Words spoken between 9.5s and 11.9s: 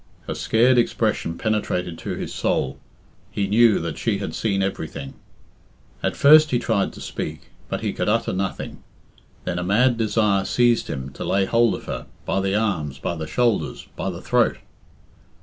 a mad desire seized him to lay hold of